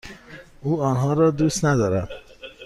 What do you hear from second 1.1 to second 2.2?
را دوست ندارد.